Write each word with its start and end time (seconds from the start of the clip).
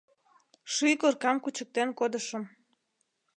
Ший 0.73 0.95
коркам 1.01 1.37
кучыктен 1.43 1.89
кодышым 1.99 2.43